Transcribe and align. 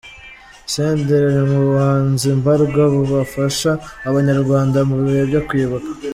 Senderi 0.73 1.25
ari 1.31 1.43
mu 1.51 1.61
bahanzi 1.73 2.27
mbarwa 2.39 2.83
bafasha 3.13 3.71
abanyarwanda 4.09 4.79
mu 4.89 4.95
bihe 5.03 5.23
byo 5.31 5.41
kwibuka. 5.49 5.89